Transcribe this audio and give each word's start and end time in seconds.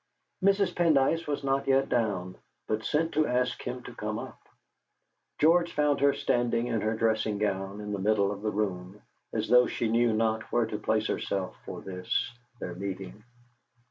Mrs. 0.43 0.73
Pendyce 0.73 1.27
was 1.27 1.43
not 1.43 1.67
yet 1.67 1.87
down, 1.87 2.35
but 2.65 2.83
sent 2.83 3.11
to 3.11 3.27
ask 3.27 3.61
him 3.61 3.83
to 3.83 3.93
come 3.93 4.17
up. 4.17 4.39
George 5.37 5.73
found 5.73 5.99
her 5.99 6.11
standing 6.15 6.65
in 6.65 6.81
her 6.81 6.95
dressing 6.95 7.37
gown 7.37 7.79
in 7.79 7.91
the 7.91 7.99
middle 7.99 8.31
of 8.31 8.41
the 8.41 8.49
room, 8.49 8.99
as 9.31 9.47
though 9.47 9.67
she 9.67 9.87
knew 9.87 10.11
not 10.11 10.51
where 10.51 10.65
to 10.65 10.79
place 10.79 11.05
herself 11.05 11.55
for 11.65 11.81
this, 11.81 12.31
their 12.59 12.73
meeting. 12.73 13.23